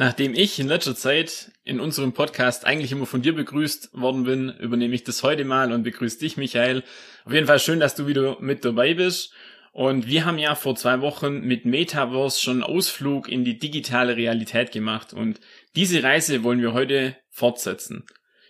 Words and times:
Nachdem 0.00 0.32
ich 0.32 0.58
in 0.58 0.66
letzter 0.66 0.96
Zeit 0.96 1.52
in 1.62 1.78
unserem 1.78 2.14
Podcast 2.14 2.64
eigentlich 2.64 2.90
immer 2.90 3.04
von 3.04 3.20
dir 3.20 3.34
begrüßt 3.34 3.90
worden 3.92 4.24
bin, 4.24 4.48
übernehme 4.48 4.94
ich 4.94 5.04
das 5.04 5.22
heute 5.22 5.44
mal 5.44 5.72
und 5.72 5.82
begrüße 5.82 6.18
dich, 6.18 6.38
Michael. 6.38 6.84
Auf 7.26 7.34
jeden 7.34 7.46
Fall 7.46 7.58
schön, 7.58 7.80
dass 7.80 7.96
du 7.96 8.06
wieder 8.06 8.38
mit 8.40 8.64
dabei 8.64 8.94
bist. 8.94 9.34
Und 9.72 10.06
wir 10.06 10.24
haben 10.24 10.38
ja 10.38 10.54
vor 10.54 10.74
zwei 10.74 11.02
Wochen 11.02 11.42
mit 11.42 11.66
Metaverse 11.66 12.40
schon 12.40 12.62
einen 12.62 12.74
Ausflug 12.74 13.28
in 13.28 13.44
die 13.44 13.58
digitale 13.58 14.16
Realität 14.16 14.72
gemacht 14.72 15.12
und 15.12 15.38
diese 15.76 16.02
Reise 16.02 16.44
wollen 16.44 16.62
wir 16.62 16.72
heute 16.72 17.14
fortsetzen. 17.28 18.06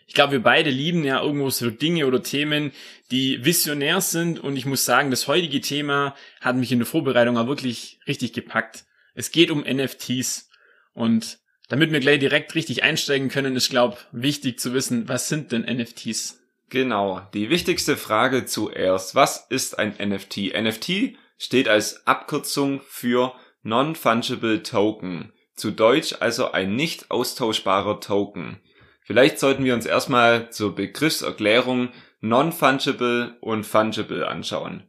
Ich 0.07 0.15
glaube, 0.15 0.35
wir 0.35 0.43
beide 0.45 0.71
lieben 0.71 1.03
ja 1.03 1.21
irgendwo 1.21 1.51
so 1.51 1.69
Dinge 1.69 2.07
oder 2.07 2.23
Themen, 2.23 2.71
die 3.11 3.45
visionär 3.45 4.01
sind 4.01 4.39
und 4.39 4.55
ich 4.55 4.67
muss 4.67 4.85
sagen, 4.85 5.11
das 5.11 5.27
heutige 5.27 5.61
Thema 5.61 6.15
hat 6.41 6.55
mich 6.55 6.71
in 6.71 6.79
der 6.79 6.87
Vorbereitung 6.87 7.37
auch 7.37 7.49
wirklich 7.49 7.99
richtig 8.07 8.35
gepackt. 8.35 8.85
Es 9.17 9.33
geht 9.33 9.51
um 9.51 9.65
NFTs 9.65 10.50
und 10.93 11.39
damit 11.69 11.93
wir 11.93 12.01
gleich 12.01 12.19
direkt 12.19 12.55
richtig 12.55 12.83
einsteigen 12.83 13.29
können, 13.29 13.55
ist, 13.55 13.71
glaube 13.71 13.97
wichtig 14.11 14.59
zu 14.59 14.75
wissen, 14.75 15.09
was 15.09 15.29
sind 15.29 15.53
denn 15.53 15.63
NFTs? 15.63 16.41
Genau, 16.69 17.23
die 17.33 17.51
wichtigste 17.51 17.97
Frage 17.97 18.45
zuerst. 18.45 19.15
Was 19.15 19.47
ist 19.51 19.79
ein 19.79 19.95
NFT? 19.99 20.53
NFT 20.55 21.17
steht 21.39 21.69
als 21.69 22.07
Abkürzung 22.07 22.81
für 22.87 23.35
Non-Fungible 23.63 24.63
Token. 24.63 25.33
Zu 25.55 25.71
Deutsch 25.71 26.17
also 26.21 26.53
ein 26.53 26.75
nicht 26.75 27.11
austauschbarer 27.11 28.01
Token. 28.01 28.61
Vielleicht 29.03 29.39
sollten 29.39 29.65
wir 29.65 29.75
uns 29.75 29.87
erstmal 29.87 30.51
zur 30.51 30.75
Begriffserklärung 30.75 31.91
Non-Fungible 32.21 33.37
und 33.41 33.65
Fungible 33.65 34.27
anschauen. 34.27 34.85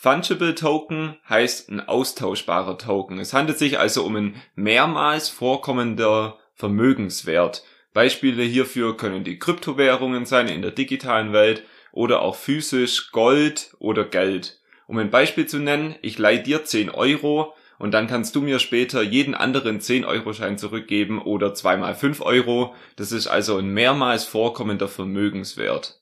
Fungible 0.00 0.54
Token 0.54 1.16
heißt 1.28 1.70
ein 1.70 1.80
austauschbarer 1.80 2.78
Token. 2.78 3.18
Es 3.18 3.32
handelt 3.32 3.58
sich 3.58 3.80
also 3.80 4.04
um 4.04 4.14
ein 4.14 4.36
mehrmals 4.54 5.28
vorkommender 5.28 6.38
Vermögenswert. 6.54 7.64
Beispiele 7.94 8.44
hierfür 8.44 8.96
können 8.96 9.24
die 9.24 9.40
Kryptowährungen 9.40 10.24
sein 10.24 10.46
in 10.46 10.62
der 10.62 10.70
digitalen 10.70 11.32
Welt 11.32 11.64
oder 11.90 12.22
auch 12.22 12.36
physisch 12.36 13.10
Gold 13.10 13.74
oder 13.80 14.04
Geld. 14.04 14.60
Um 14.86 14.98
ein 14.98 15.10
Beispiel 15.10 15.46
zu 15.46 15.58
nennen, 15.58 15.96
ich 16.00 16.16
leihe 16.16 16.44
dir 16.44 16.64
10 16.64 16.90
Euro 16.90 17.54
und 17.80 17.92
dann 17.92 18.06
kannst 18.06 18.36
du 18.36 18.40
mir 18.40 18.60
später 18.60 19.02
jeden 19.02 19.34
anderen 19.34 19.80
10-Euro-Schein 19.80 20.58
zurückgeben 20.58 21.20
oder 21.20 21.54
zweimal 21.54 21.96
5 21.96 22.20
Euro. 22.20 22.72
Das 22.94 23.10
ist 23.10 23.26
also 23.26 23.56
ein 23.56 23.70
mehrmals 23.70 24.22
vorkommender 24.22 24.86
Vermögenswert. 24.86 25.97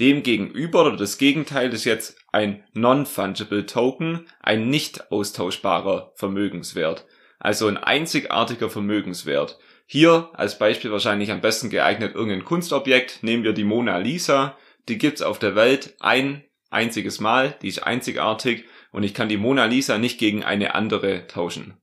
Demgegenüber 0.00 0.86
oder 0.86 0.96
das 0.96 1.18
Gegenteil 1.18 1.72
ist 1.72 1.84
jetzt 1.84 2.16
ein 2.32 2.64
Non-Fungible 2.72 3.66
Token, 3.66 4.26
ein 4.40 4.70
nicht 4.70 5.12
austauschbarer 5.12 6.12
Vermögenswert. 6.14 7.06
Also 7.38 7.66
ein 7.66 7.76
einzigartiger 7.76 8.70
Vermögenswert. 8.70 9.58
Hier 9.86 10.30
als 10.34 10.58
Beispiel 10.58 10.90
wahrscheinlich 10.90 11.30
am 11.30 11.40
besten 11.40 11.68
geeignet 11.68 12.14
irgendein 12.14 12.44
Kunstobjekt. 12.44 13.22
Nehmen 13.22 13.44
wir 13.44 13.52
die 13.52 13.64
Mona 13.64 13.98
Lisa. 13.98 14.56
Die 14.88 14.98
gibt's 14.98 15.22
auf 15.22 15.38
der 15.38 15.54
Welt 15.54 15.94
ein 16.00 16.44
einziges 16.70 17.20
Mal. 17.20 17.56
Die 17.60 17.68
ist 17.68 17.82
einzigartig 17.82 18.64
und 18.92 19.02
ich 19.02 19.14
kann 19.14 19.28
die 19.28 19.36
Mona 19.36 19.66
Lisa 19.66 19.98
nicht 19.98 20.18
gegen 20.18 20.44
eine 20.44 20.74
andere 20.74 21.26
tauschen. 21.26 21.79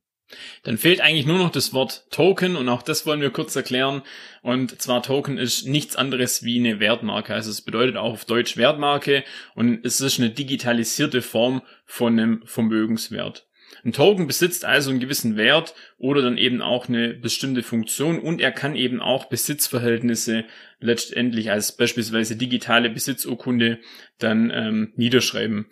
Dann 0.64 0.78
fehlt 0.78 1.02
eigentlich 1.02 1.26
nur 1.26 1.38
noch 1.38 1.52
das 1.52 1.74
Wort 1.74 2.06
Token 2.12 2.56
und 2.56 2.68
auch 2.68 2.82
das 2.82 3.06
wollen 3.06 3.22
wir 3.22 3.30
kurz 3.30 3.56
erklären. 3.56 4.02
Und 4.42 4.82
zwar 4.82 5.02
Token 5.04 5.38
ist 5.38 5.68
nichts 5.68 5.96
anderes 5.96 6.44
wie 6.44 6.60
eine 6.60 6.80
Wertmarke. 6.80 7.34
Also 7.34 7.50
es 7.50 7.62
bedeutet 7.62 7.96
auch 7.96 8.14
auf 8.14 8.26
Deutsch 8.26 8.58
Wertmarke 8.58 9.24
und 9.56 9.86
es 9.86 10.02
ist 10.02 10.20
eine 10.20 10.30
digitalisierte 10.30 11.22
Form 11.22 11.62
von 11.86 12.20
einem 12.20 12.42
Vermögenswert. 12.46 13.48
Ein 13.84 13.94
Token 13.94 14.28
besitzt 14.28 14.66
also 14.66 14.90
einen 14.90 15.00
gewissen 15.00 15.38
Wert 15.38 15.74
oder 15.98 16.22
dann 16.22 16.38
eben 16.38 16.62
auch 16.62 16.90
eine 16.90 17.14
bestimmte 17.14 17.64
Funktion 17.64 18.20
und 18.20 18.42
er 18.42 18.52
kann 18.52 18.76
eben 18.76 19.02
auch 19.02 19.26
Besitzverhältnisse 19.26 20.46
letztendlich 20.80 21.52
als 21.52 21.72
beispielsweise 21.76 22.36
digitale 22.36 22.90
Besitzurkunde 22.90 23.80
dann 24.20 24.52
ähm, 24.54 24.94
niederschreiben. 24.96 25.68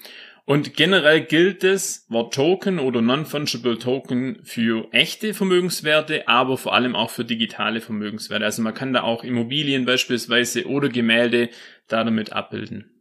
Und 0.46 0.76
generell 0.76 1.22
gilt 1.22 1.64
das 1.64 2.06
Wort 2.08 2.36
Token 2.36 2.78
oder 2.78 3.02
Non-Fungible 3.02 3.80
Token 3.80 4.40
für 4.44 4.88
echte 4.92 5.34
Vermögenswerte, 5.34 6.28
aber 6.28 6.58
vor 6.58 6.76
allem 6.76 6.96
auch 6.96 7.10
für 7.10 7.26
digitale 7.26 7.82
Vermögenswerte. 7.82 8.46
Also 8.46 8.62
man 8.62 8.76
kann 8.76 8.94
da 8.94 9.02
auch 9.02 9.24
Immobilien 9.24 9.86
beispielsweise 9.86 10.68
oder 10.68 10.90
Gemälde 10.90 11.50
da 11.88 12.04
damit 12.04 12.32
abbilden. 12.32 12.92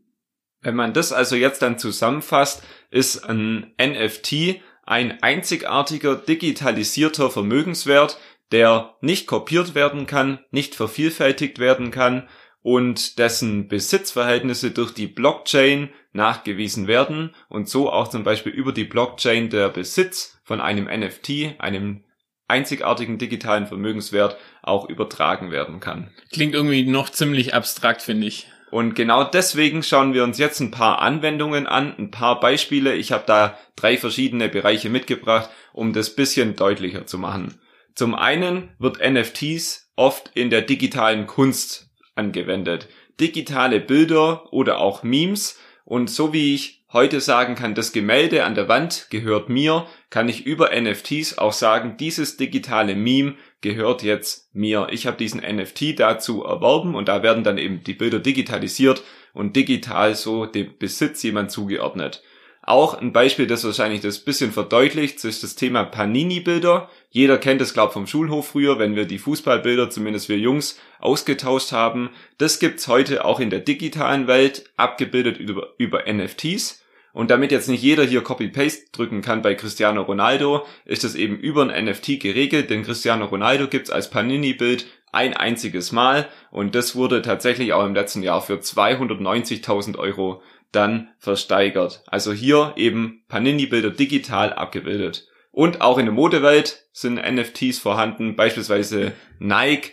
Wenn 0.62 0.75
man 0.75 0.94
das 0.94 1.12
also 1.12 1.37
jetzt 1.37 1.60
dann 1.60 1.78
zusammenfasst, 1.78 2.62
ist 2.91 3.28
ein 3.28 3.75
NFT 3.78 4.62
ein 4.87 5.22
einzigartiger 5.22 6.16
digitalisierter 6.16 7.31
Vermögenswert, 7.31 8.19
der 8.53 8.97
nicht 9.00 9.27
kopiert 9.27 9.75
werden 9.75 10.06
kann, 10.06 10.38
nicht 10.50 10.75
vervielfältigt 10.75 11.59
werden 11.59 11.91
kann 11.91 12.28
und 12.65 13.19
dessen 13.19 13.69
Besitzverhältnisse 13.69 14.71
durch 14.71 14.95
die 14.95 15.07
Blockchain 15.07 15.91
nachgewiesen 16.15 16.87
werden 16.87 17.35
und 17.51 17.69
so 17.69 17.93
auch 17.93 18.09
zum 18.09 18.25
Beispiel 18.25 18.53
über 18.53 18.73
die 18.73 18.85
Blockchain 18.85 19.51
der 19.51 19.69
Besitz 19.69 20.41
von 20.45 20.63
einem 20.63 20.87
NFT, 20.87 21.57
einem 21.61 22.05
einzigartigen 22.49 23.19
digitalen 23.19 23.67
Vermögenswert 23.67 24.39
auch 24.63 24.89
übertragen 24.89 25.51
werden 25.51 25.79
kann. 25.79 26.11
Klingt 26.33 26.55
irgendwie 26.55 26.87
noch 26.87 27.11
ziemlich 27.11 27.53
abstrakt, 27.53 28.01
finde 28.01 28.29
ich. 28.29 28.49
Und 28.71 28.95
genau 28.95 29.25
deswegen 29.25 29.83
schauen 29.83 30.15
wir 30.15 30.25
uns 30.25 30.39
jetzt 30.39 30.61
ein 30.61 30.71
paar 30.71 31.03
Anwendungen 31.03 31.67
an, 31.67 31.95
ein 31.99 32.11
paar 32.11 32.41
Beispiele. 32.41 32.95
Ich 32.95 33.13
habe 33.13 33.25
da 33.27 33.59
drei 33.77 33.99
verschiedene 33.99 34.49
Bereiche 34.49 34.89
mitgebracht, 34.89 35.51
um 35.75 35.93
das 35.93 36.17
bisschen 36.17 36.57
deutlicher 36.57 37.05
zu 37.05 37.19
machen. 37.19 37.61
Zum 37.95 38.15
einen 38.15 38.71
wird 38.79 38.99
NFTs 39.07 39.93
oft 39.97 40.31
in 40.35 40.49
der 40.49 40.63
digitalen 40.63 41.27
Kunst 41.27 41.91
angewendet. 42.15 42.89
Digitale 43.21 43.81
Bilder 43.81 44.53
oder 44.53 44.79
auch 44.79 45.03
Memes. 45.03 45.59
Und 45.85 46.09
so 46.09 46.33
wie 46.33 46.55
ich 46.55 46.85
heute 46.93 47.21
sagen 47.21 47.57
kann, 47.57 47.75
das 47.75 47.93
Gemälde 47.93 48.45
an 48.45 48.55
der 48.55 48.69
Wand 48.69 49.09
gehört 49.11 49.49
mir, 49.49 49.87
kann 50.11 50.29
ich 50.29 50.47
über 50.47 50.71
NFTs 50.81 51.39
auch 51.39 51.53
sagen, 51.53 51.97
dieses 51.99 52.37
digitale 52.37 52.95
Meme 52.95 53.35
gehört 53.61 54.03
jetzt 54.03 54.55
mir. 54.55 54.87
Ich 54.91 55.07
habe 55.07 55.17
diesen 55.17 55.41
NFT 55.41 55.99
dazu 55.99 56.45
erworben 56.45 56.95
und 56.95 57.09
da 57.09 57.23
werden 57.23 57.45
dann 57.45 57.59
eben 57.59 57.83
die 57.83 57.95
Bilder 57.95 58.21
digitalisiert 58.21 59.03
und 59.33 59.57
digital 59.57 60.15
so 60.15 60.47
dem 60.47 60.79
Besitz 60.79 61.23
jemand 61.25 61.51
zugeordnet. 61.51 62.23
Auch 62.67 62.95
ein 62.99 63.13
Beispiel, 63.13 63.47
das 63.47 63.63
wahrscheinlich 63.65 64.01
das 64.01 64.21
bisschen 64.21 64.51
verdeutlicht, 64.51 65.23
ist 65.23 65.43
das 65.43 65.55
Thema 65.55 65.85
Panini-Bilder. 65.85 66.89
Jeder 67.11 67.37
kennt 67.37 67.61
es, 67.61 67.75
glaube 67.75 67.93
vom 67.93 68.07
Schulhof 68.07 68.49
früher, 68.49 68.79
wenn 68.79 68.97
wir 68.97 69.05
die 69.05 69.19
Fußballbilder, 69.19 69.91
zumindest 69.91 70.31
wir 70.31 70.39
Jungs, 70.39 70.81
ausgetauscht 70.99 71.73
haben. 71.73 72.09
Das 72.39 72.61
gibt's 72.61 72.89
heute 72.89 73.27
auch 73.27 73.39
in 73.39 73.51
der 73.51 73.61
digitalen 73.61 74.29
Welt, 74.29 74.71
abgebildet 74.79 75.37
über, 75.37 75.75
über 75.77 76.11
NFTs. 76.11 76.83
Und 77.13 77.31
damit 77.31 77.53
jetzt 77.53 77.69
nicht 77.69 77.83
jeder 77.83 78.03
hier 78.03 78.23
Copy-Paste 78.23 78.87
drücken 78.93 79.21
kann 79.21 79.43
bei 79.43 79.55
Cristiano 79.55 80.01
Ronaldo, 80.01 80.67
ist 80.87 81.05
es 81.05 81.15
eben 81.15 81.37
über 81.37 81.69
ein 81.69 81.84
NFT 81.84 82.19
geregelt, 82.19 82.71
denn 82.71 82.83
Cristiano 82.83 83.27
Ronaldo 83.27 83.69
gibt's 83.69 83.91
als 83.91 84.09
Panini-Bild 84.09 84.87
ein 85.13 85.34
einziges 85.34 85.93
Mal 85.93 86.28
und 86.51 86.75
das 86.75 86.97
wurde 86.97 87.22
tatsächlich 87.22 87.72
auch 87.72 87.87
im 87.87 87.95
letzten 87.95 88.25
Jahr 88.25 88.43
für 88.43 88.55
290.000 88.55 89.97
Euro 89.97 90.43
dann 90.74 91.09
versteigert. 91.18 92.03
Also 92.06 92.32
hier 92.32 92.74
eben 92.76 93.24
Panini-Bilder 93.28 93.91
digital 93.91 94.53
abgebildet. 94.53 95.28
Und 95.50 95.80
auch 95.80 95.98
in 95.98 96.06
der 96.06 96.15
Modewelt 96.15 96.86
sind 96.92 97.15
NFTs 97.15 97.78
vorhanden. 97.78 98.34
Beispielsweise 98.34 99.12
Nike 99.38 99.92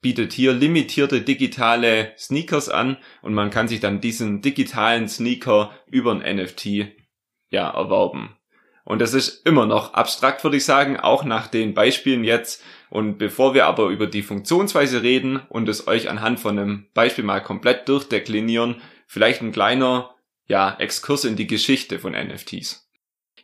bietet 0.00 0.32
hier 0.32 0.52
limitierte 0.52 1.20
digitale 1.20 2.12
Sneakers 2.18 2.68
an 2.68 2.96
und 3.22 3.34
man 3.34 3.50
kann 3.50 3.68
sich 3.68 3.80
dann 3.80 4.00
diesen 4.00 4.42
digitalen 4.42 5.08
Sneaker 5.08 5.70
über 5.86 6.12
ein 6.12 6.36
NFT 6.36 6.88
ja 7.50 7.70
erwerben. 7.70 8.36
Und 8.84 9.00
das 9.00 9.14
ist 9.14 9.44
immer 9.44 9.66
noch 9.66 9.94
abstrakt, 9.94 10.44
würde 10.44 10.58
ich 10.58 10.64
sagen, 10.64 10.96
auch 10.96 11.24
nach 11.24 11.48
den 11.48 11.74
Beispielen 11.74 12.22
jetzt. 12.22 12.62
Und 12.88 13.18
bevor 13.18 13.52
wir 13.52 13.66
aber 13.66 13.88
über 13.88 14.06
die 14.06 14.22
Funktionsweise 14.22 15.02
reden 15.02 15.40
und 15.48 15.68
es 15.68 15.88
euch 15.88 16.08
anhand 16.08 16.38
von 16.38 16.56
einem 16.56 16.86
Beispiel 16.94 17.24
mal 17.24 17.42
komplett 17.42 17.88
durchdeklinieren, 17.88 18.76
vielleicht 19.08 19.42
ein 19.42 19.50
kleiner 19.50 20.15
ja, 20.46 20.76
Exkurs 20.78 21.24
in 21.24 21.36
die 21.36 21.46
Geschichte 21.46 21.98
von 21.98 22.12
NFTs. 22.12 22.85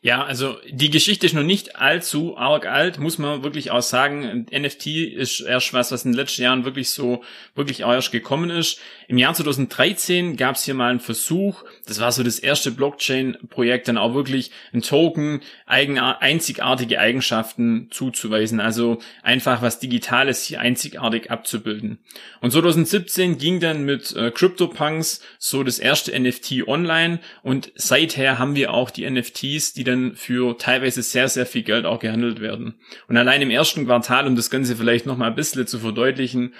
Ja, 0.04 0.24
also 0.24 0.56
die 0.68 0.90
Geschichte 0.90 1.26
ist 1.26 1.32
noch 1.32 1.44
nicht 1.44 1.76
allzu 1.76 2.36
arg 2.36 2.66
alt, 2.66 2.98
muss 2.98 3.18
man 3.18 3.44
wirklich 3.44 3.70
auch 3.70 3.82
sagen. 3.82 4.48
NFT 4.52 4.88
ist 4.88 5.38
erst 5.38 5.72
was, 5.74 5.92
was 5.92 6.04
in 6.04 6.10
den 6.10 6.16
letzten 6.16 6.42
Jahren 6.42 6.64
wirklich 6.64 6.90
so, 6.90 7.22
wirklich 7.54 7.84
auch 7.84 7.92
erst 7.92 8.10
gekommen 8.10 8.50
ist. 8.50 8.80
Im 9.06 9.16
Jahr 9.16 9.32
2013 9.32 10.36
gab 10.36 10.56
es 10.56 10.64
hier 10.64 10.74
mal 10.74 10.90
einen 10.90 10.98
Versuch, 10.98 11.62
das 11.86 12.00
war 12.00 12.10
so 12.10 12.24
das 12.24 12.40
erste 12.40 12.72
Blockchain-Projekt, 12.72 13.86
dann 13.86 13.96
auch 13.96 14.12
wirklich 14.12 14.50
ein 14.72 14.82
Token, 14.82 15.40
einzigartige 15.66 16.98
Eigenschaften 16.98 17.86
zuzuweisen, 17.92 18.58
also 18.58 18.98
einfach 19.22 19.62
was 19.62 19.78
Digitales 19.78 20.44
hier 20.44 20.60
einzigartig 20.60 21.30
abzubilden. 21.30 21.98
Und 22.40 22.50
2017 22.50 23.38
ging 23.38 23.60
dann 23.60 23.84
mit 23.84 24.16
äh, 24.16 24.32
CryptoPunks 24.32 25.20
so 25.38 25.62
das 25.62 25.78
erste 25.78 26.18
NFT 26.18 26.66
online 26.66 27.20
und 27.44 27.70
seither 27.76 28.40
haben 28.40 28.56
wir 28.56 28.74
auch 28.74 28.90
die 28.90 29.08
NFTs, 29.08 29.74
die 29.74 29.84
dann 29.84 29.91
dann 29.92 30.16
für 30.16 30.56
teilweise 30.58 31.02
sehr, 31.02 31.28
sehr 31.28 31.46
viel 31.46 31.62
Geld 31.62 31.86
auch 31.86 32.00
gehandelt 32.00 32.40
werden. 32.40 32.74
Und 33.08 33.16
allein 33.16 33.42
im 33.42 33.50
ersten 33.50 33.86
Quartal, 33.86 34.26
um 34.26 34.36
das 34.36 34.50
Ganze 34.50 34.76
vielleicht 34.76 35.06
noch 35.06 35.16
mal 35.16 35.28
ein 35.28 35.34
bisschen 35.34 35.66
zu 35.66 35.78
verdeutlichen, 35.78 36.54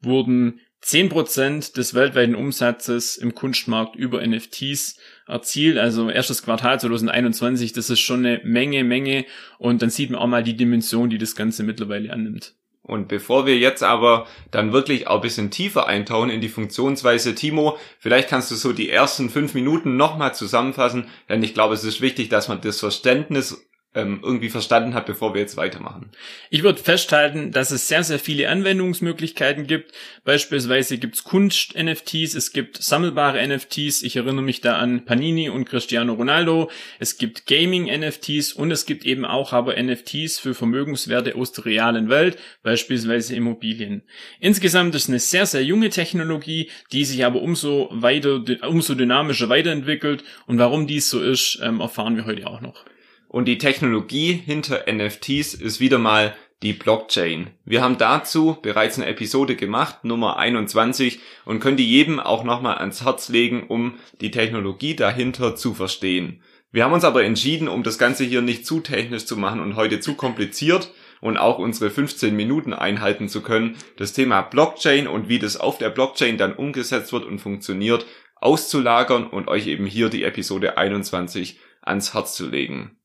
wurden 0.00 0.60
10% 0.82 1.74
des 1.74 1.94
weltweiten 1.94 2.34
Umsatzes 2.34 3.16
im 3.16 3.34
Kunstmarkt 3.34 3.96
über 3.96 4.24
NFTs 4.24 4.98
erzielt. 5.26 5.78
Also 5.78 6.08
erstes 6.10 6.42
Quartal 6.42 6.78
2021, 6.78 7.72
das 7.72 7.90
ist 7.90 8.00
schon 8.00 8.24
eine 8.24 8.40
Menge, 8.44 8.84
Menge. 8.84 9.24
Und 9.58 9.82
dann 9.82 9.90
sieht 9.90 10.10
man 10.10 10.20
auch 10.20 10.28
mal 10.28 10.44
die 10.44 10.56
Dimension, 10.56 11.10
die 11.10 11.18
das 11.18 11.34
Ganze 11.34 11.64
mittlerweile 11.64 12.12
annimmt. 12.12 12.54
Und 12.86 13.08
bevor 13.08 13.46
wir 13.46 13.58
jetzt 13.58 13.82
aber 13.82 14.28
dann 14.52 14.72
wirklich 14.72 15.08
auch 15.08 15.16
ein 15.16 15.20
bisschen 15.20 15.50
tiefer 15.50 15.88
eintauchen 15.88 16.30
in 16.30 16.40
die 16.40 16.48
Funktionsweise, 16.48 17.34
Timo, 17.34 17.78
vielleicht 17.98 18.28
kannst 18.28 18.52
du 18.52 18.54
so 18.54 18.72
die 18.72 18.90
ersten 18.90 19.28
fünf 19.28 19.54
Minuten 19.54 19.96
nochmal 19.96 20.34
zusammenfassen, 20.36 21.08
denn 21.28 21.42
ich 21.42 21.52
glaube, 21.52 21.74
es 21.74 21.82
ist 21.82 22.00
wichtig, 22.00 22.28
dass 22.28 22.46
man 22.46 22.60
das 22.60 22.78
Verständnis 22.78 23.66
ähm, 23.96 24.20
irgendwie 24.22 24.50
verstanden 24.50 24.94
hat, 24.94 25.06
bevor 25.06 25.34
wir 25.34 25.40
jetzt 25.40 25.56
weitermachen. 25.56 26.10
Ich 26.50 26.62
würde 26.62 26.80
festhalten, 26.80 27.50
dass 27.50 27.70
es 27.70 27.88
sehr, 27.88 28.04
sehr 28.04 28.18
viele 28.18 28.50
Anwendungsmöglichkeiten 28.50 29.66
gibt. 29.66 29.92
Beispielsweise 30.24 30.98
gibt's 30.98 31.24
Kunst-NFTs, 31.24 32.34
es 32.34 32.52
gibt 32.52 32.82
sammelbare 32.82 33.44
NFTs. 33.44 34.02
Ich 34.02 34.16
erinnere 34.16 34.42
mich 34.42 34.60
da 34.60 34.76
an 34.76 35.06
Panini 35.06 35.48
und 35.48 35.64
Cristiano 35.64 36.12
Ronaldo. 36.12 36.70
Es 36.98 37.16
gibt 37.16 37.46
Gaming-NFTs 37.46 38.52
und 38.52 38.70
es 38.70 38.84
gibt 38.84 39.06
eben 39.06 39.24
auch 39.24 39.54
aber 39.54 39.82
NFTs 39.82 40.38
für 40.38 40.54
Vermögenswerte 40.54 41.34
aus 41.34 41.52
der 41.52 41.64
realen 41.64 42.10
Welt, 42.10 42.36
beispielsweise 42.62 43.34
Immobilien. 43.34 44.02
Insgesamt 44.40 44.94
ist 44.94 45.08
eine 45.08 45.20
sehr, 45.20 45.46
sehr 45.46 45.64
junge 45.64 45.88
Technologie, 45.88 46.70
die 46.92 47.06
sich 47.06 47.24
aber 47.24 47.40
umso 47.40 47.88
weiter, 47.90 48.42
umso 48.68 48.94
dynamischer 48.94 49.48
weiterentwickelt. 49.48 50.22
Und 50.46 50.58
warum 50.58 50.86
dies 50.86 51.08
so 51.08 51.22
ist, 51.22 51.58
ähm, 51.62 51.80
erfahren 51.80 52.16
wir 52.16 52.26
heute 52.26 52.46
auch 52.46 52.60
noch. 52.60 52.84
Und 53.28 53.46
die 53.46 53.58
Technologie 53.58 54.32
hinter 54.32 54.84
NFTs 54.90 55.54
ist 55.54 55.80
wieder 55.80 55.98
mal 55.98 56.34
die 56.62 56.72
Blockchain. 56.72 57.50
Wir 57.64 57.82
haben 57.82 57.98
dazu 57.98 58.56
bereits 58.62 58.98
eine 58.98 59.06
Episode 59.06 59.56
gemacht, 59.56 60.04
Nummer 60.04 60.38
21, 60.38 61.20
und 61.44 61.60
können 61.60 61.76
die 61.76 61.88
jedem 61.88 62.18
auch 62.18 62.44
nochmal 62.44 62.78
ans 62.78 63.04
Herz 63.04 63.28
legen, 63.28 63.64
um 63.68 63.94
die 64.20 64.30
Technologie 64.30 64.96
dahinter 64.96 65.54
zu 65.54 65.74
verstehen. 65.74 66.42
Wir 66.72 66.84
haben 66.84 66.92
uns 66.92 67.04
aber 67.04 67.24
entschieden, 67.24 67.68
um 67.68 67.82
das 67.82 67.98
Ganze 67.98 68.24
hier 68.24 68.42
nicht 68.42 68.66
zu 68.66 68.80
technisch 68.80 69.26
zu 69.26 69.36
machen 69.36 69.60
und 69.60 69.76
heute 69.76 70.00
zu 70.00 70.14
kompliziert 70.14 70.92
und 71.20 71.36
auch 71.36 71.58
unsere 71.58 71.90
15 71.90 72.34
Minuten 72.34 72.72
einhalten 72.72 73.28
zu 73.28 73.42
können, 73.42 73.76
das 73.96 74.12
Thema 74.12 74.42
Blockchain 74.42 75.06
und 75.06 75.28
wie 75.28 75.38
das 75.38 75.56
auf 75.56 75.78
der 75.78 75.90
Blockchain 75.90 76.38
dann 76.38 76.54
umgesetzt 76.54 77.12
wird 77.12 77.24
und 77.24 77.38
funktioniert, 77.38 78.06
auszulagern 78.36 79.26
und 79.26 79.48
euch 79.48 79.66
eben 79.66 79.86
hier 79.86 80.08
die 80.08 80.24
Episode 80.24 80.76
21 80.76 81.58
ans 81.82 82.14
Herz 82.14 82.34
zu 82.34 82.48
legen. 82.48 82.98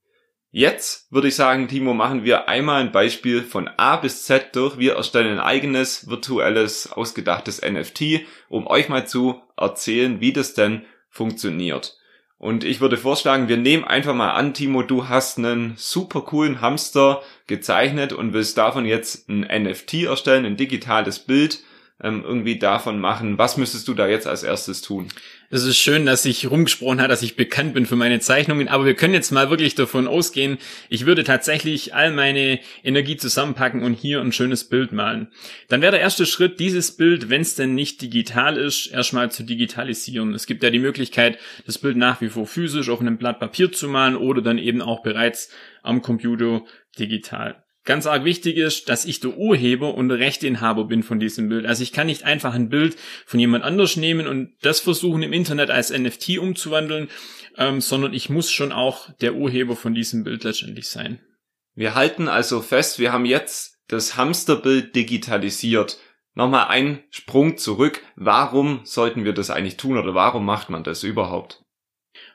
Jetzt 0.53 1.09
würde 1.13 1.30
ich 1.30 1.36
sagen, 1.36 1.69
Timo, 1.69 1.94
machen 1.94 2.25
wir 2.25 2.50
einmal 2.50 2.81
ein 2.81 2.92
Beispiel 2.92 3.42
von 3.42 3.69
A 3.77 3.95
bis 3.95 4.24
Z 4.24 4.53
durch. 4.53 4.77
Wir 4.77 4.95
erstellen 4.95 5.31
ein 5.31 5.39
eigenes 5.39 6.09
virtuelles, 6.09 6.92
ausgedachtes 6.92 7.62
NFT, 7.62 8.25
um 8.50 8.68
euch 8.68 8.89
mal 8.89 9.07
zu 9.07 9.42
erzählen, 9.56 10.19
wie 10.19 10.33
das 10.33 10.53
denn 10.53 10.81
funktioniert. 11.09 11.98
Und 12.38 12.65
ich 12.65 12.81
würde 12.81 12.98
vorschlagen, 12.98 13.48
wir 13.48 13.56
nehmen 13.56 13.86
einfach 13.86 14.13
mal 14.13 14.31
an, 14.31 14.53
Timo, 14.53 14.83
du 14.83 15.07
hast 15.07 15.38
einen 15.38 15.75
super 15.77 16.19
coolen 16.21 16.59
Hamster 16.59 17.21
gezeichnet 17.47 18.12
und 18.12 18.33
willst 18.33 18.57
davon 18.57 18.83
jetzt 18.83 19.30
ein 19.30 19.42
NFT 19.42 20.04
erstellen, 20.04 20.45
ein 20.45 20.57
digitales 20.57 21.19
Bild 21.19 21.63
ähm, 22.03 22.24
irgendwie 22.25 22.57
davon 22.57 23.00
machen. 23.00 23.38
Was 23.38 23.57
müsstest 23.57 23.88
du 23.88 23.94
da 23.94 24.07
jetzt 24.07 24.27
als 24.27 24.44
erstes 24.44 24.81
tun? 24.81 25.07
Es 25.53 25.65
ist 25.65 25.77
schön, 25.77 26.06
dass 26.06 26.24
ich 26.24 26.50
rumgesprochen 26.50 27.01
hat, 27.01 27.12
dass 27.12 27.21
ich 27.21 27.36
bekannt 27.36 27.74
bin 27.74 27.86
für 27.86 27.98
meine 27.98 28.21
Zeichnungen, 28.21 28.69
aber 28.69 28.86
wir 28.86 28.95
können 28.95 29.13
jetzt 29.13 29.31
mal 29.31 29.50
wirklich 29.50 29.75
davon 29.75 30.07
ausgehen, 30.07 30.57
ich 30.88 31.06
würde 31.06 31.25
tatsächlich 31.25 31.94
all 31.94 32.12
meine 32.12 32.62
Energie 32.86 33.18
zusammenpacken 33.18 33.83
und 33.83 33.94
hier 33.94 34.21
ein 34.21 34.31
schönes 34.31 34.63
Bild 34.63 34.94
malen. 34.94 35.27
Dann 35.68 35.81
wäre 35.81 35.92
der 35.92 36.00
erste 36.00 36.25
Schritt, 36.25 36.62
dieses 36.62 36.95
Bild, 36.95 37.30
wenn 37.30 37.42
es 37.42 37.56
denn 37.56 37.75
nicht 37.75 38.01
digital 38.01 38.56
ist, 38.56 38.88
erstmal 38.88 39.30
zu 39.30 39.44
digitalisieren. 39.44 40.33
Es 40.33 40.45
gibt 40.45 40.63
ja 40.63 40.69
die 40.69 40.80
Möglichkeit, 40.80 41.38
das 41.65 41.77
Bild 41.77 41.97
nach 41.97 42.21
wie 42.21 42.30
vor 42.30 42.47
physisch 42.47 42.88
auf 42.88 43.01
einem 43.01 43.18
Blatt 43.18 43.42
Papier 43.42 43.74
zu 43.74 43.89
malen 43.89 44.15
oder 44.15 44.42
dann 44.42 44.57
eben 44.57 44.81
auch 44.81 45.04
bereits 45.04 45.50
am 45.83 46.01
Computer 46.01 46.62
digital. 46.97 47.61
Ganz 47.83 48.06
arg 48.06 48.24
wichtig 48.25 48.57
ist, 48.57 48.89
dass 48.89 49.06
ich 49.06 49.22
der 49.22 49.38
Urheber 49.38 49.95
und 49.95 50.10
der 50.10 50.19
Rechteinhaber 50.19 50.86
bin 50.86 51.01
von 51.01 51.19
diesem 51.19 51.50
Bild. 51.50 51.66
Also 51.66 51.81
ich 51.81 51.92
kann 51.92 52.07
nicht 52.07 52.24
einfach 52.24 52.54
ein 52.54 52.69
Bild 52.69 52.95
von 53.25 53.39
jemand 53.39 53.63
anders 53.63 53.95
nehmen 53.95 54.28
und 54.28 54.54
das 54.62 54.80
versuchen 54.80 55.24
im 55.24 55.33
Internet 55.33 55.72
als 55.72 55.89
NFT 55.89 56.38
umzuwandeln, 56.38 57.10
ähm, 57.57 57.81
sondern 57.81 58.13
ich 58.13 58.30
muss 58.30 58.51
schon 58.51 58.72
auch 58.72 59.12
der 59.22 59.33
Urheber 59.33 59.75
von 59.75 59.95
diesem 59.95 60.24
Bild 60.24 60.44
letztendlich 60.44 60.89
sein. 60.89 61.19
Wir 61.74 61.95
halten 61.95 62.28
also 62.28 62.62
fest, 62.62 63.00
wir 63.00 63.12
haben 63.12 63.25
jetzt 63.25 63.80
das 63.88 64.16
Hamsterbild 64.16 64.95
digitalisiert. 64.95 65.98
Nochmal 66.33 66.68
ein 66.68 67.04
Sprung 67.10 67.57
zurück. 67.57 68.01
Warum 68.16 68.81
sollten 68.83 69.25
wir 69.25 69.33
das 69.33 69.50
eigentlich 69.50 69.78
tun 69.78 69.98
oder 69.98 70.13
warum 70.13 70.45
macht 70.45 70.69
man 70.69 70.83
das 70.83 71.04
überhaupt? 71.04 71.61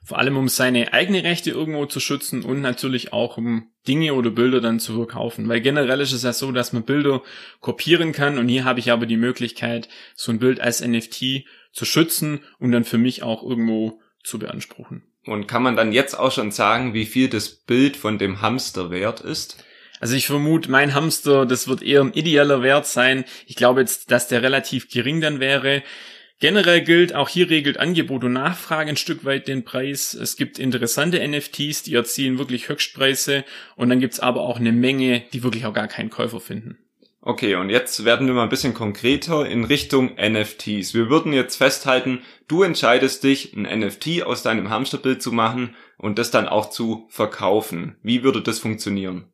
Vor 0.06 0.20
allem 0.20 0.36
um 0.36 0.48
seine 0.48 0.92
eigene 0.92 1.24
Rechte 1.24 1.50
irgendwo 1.50 1.84
zu 1.86 1.98
schützen 1.98 2.44
und 2.44 2.60
natürlich 2.60 3.12
auch 3.12 3.38
um 3.38 3.72
Dinge 3.88 4.14
oder 4.14 4.30
Bilder 4.30 4.60
dann 4.60 4.78
zu 4.78 4.94
verkaufen. 4.94 5.48
Weil 5.48 5.60
generell 5.60 6.00
ist 6.00 6.12
es 6.12 6.22
ja 6.22 6.32
so, 6.32 6.52
dass 6.52 6.72
man 6.72 6.84
Bilder 6.84 7.22
kopieren 7.58 8.12
kann 8.12 8.38
und 8.38 8.48
hier 8.48 8.64
habe 8.64 8.78
ich 8.78 8.92
aber 8.92 9.06
die 9.06 9.16
Möglichkeit, 9.16 9.88
so 10.14 10.30
ein 10.30 10.38
Bild 10.38 10.60
als 10.60 10.80
NFT 10.80 11.44
zu 11.72 11.84
schützen 11.84 12.44
und 12.60 12.70
dann 12.70 12.84
für 12.84 12.98
mich 12.98 13.24
auch 13.24 13.42
irgendwo 13.42 14.00
zu 14.22 14.38
beanspruchen. 14.38 15.02
Und 15.24 15.48
kann 15.48 15.64
man 15.64 15.74
dann 15.74 15.90
jetzt 15.90 16.14
auch 16.14 16.30
schon 16.30 16.52
sagen, 16.52 16.94
wie 16.94 17.06
viel 17.06 17.28
das 17.28 17.48
Bild 17.48 17.96
von 17.96 18.16
dem 18.16 18.42
Hamster 18.42 18.92
wert 18.92 19.22
ist? 19.22 19.64
Also 19.98 20.14
ich 20.14 20.28
vermute, 20.28 20.70
mein 20.70 20.94
Hamster, 20.94 21.46
das 21.46 21.66
wird 21.66 21.82
eher 21.82 22.02
ein 22.02 22.12
ideeller 22.12 22.62
Wert 22.62 22.86
sein. 22.86 23.24
Ich 23.46 23.56
glaube 23.56 23.80
jetzt, 23.80 24.12
dass 24.12 24.28
der 24.28 24.42
relativ 24.42 24.88
gering 24.88 25.20
dann 25.20 25.40
wäre. 25.40 25.82
Generell 26.38 26.82
gilt, 26.82 27.14
auch 27.14 27.30
hier 27.30 27.48
regelt 27.48 27.78
Angebot 27.78 28.22
und 28.22 28.34
Nachfrage 28.34 28.90
ein 28.90 28.98
Stück 28.98 29.24
weit 29.24 29.48
den 29.48 29.64
Preis. 29.64 30.12
Es 30.12 30.36
gibt 30.36 30.58
interessante 30.58 31.26
NFTs, 31.26 31.82
die 31.82 31.94
erzielen 31.94 32.38
wirklich 32.38 32.68
Höchstpreise 32.68 33.44
und 33.74 33.88
dann 33.88 34.00
gibt's 34.00 34.20
aber 34.20 34.42
auch 34.42 34.58
eine 34.58 34.72
Menge, 34.72 35.22
die 35.32 35.42
wirklich 35.42 35.64
auch 35.64 35.72
gar 35.72 35.88
keinen 35.88 36.10
Käufer 36.10 36.40
finden. 36.40 36.76
Okay, 37.22 37.56
und 37.56 37.70
jetzt 37.70 38.04
werden 38.04 38.26
wir 38.26 38.34
mal 38.34 38.44
ein 38.44 38.50
bisschen 38.50 38.74
konkreter 38.74 39.48
in 39.48 39.64
Richtung 39.64 40.14
NFTs. 40.14 40.94
Wir 40.94 41.08
würden 41.08 41.32
jetzt 41.32 41.56
festhalten, 41.56 42.20
du 42.46 42.62
entscheidest 42.62 43.24
dich, 43.24 43.54
ein 43.56 43.62
NFT 43.62 44.22
aus 44.22 44.42
deinem 44.42 44.68
Hamsterbild 44.68 45.22
zu 45.22 45.32
machen 45.32 45.74
und 45.96 46.18
das 46.18 46.30
dann 46.30 46.46
auch 46.46 46.70
zu 46.70 47.06
verkaufen. 47.08 47.96
Wie 48.02 48.22
würde 48.22 48.42
das 48.42 48.58
funktionieren? 48.58 49.24